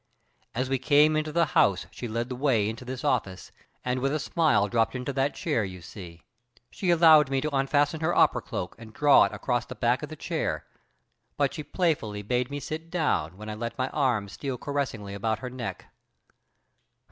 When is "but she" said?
11.37-11.61